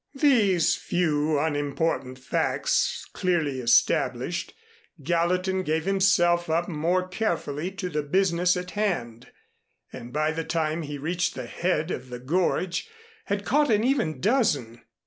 [0.15, 4.55] These few unimportant facts clearly established,
[5.03, 9.31] Gallatin gave himself up more carefully to the business in hand,
[9.93, 12.89] and by the time he reached the head of the gorge,
[13.25, 14.81] had caught an even dozen.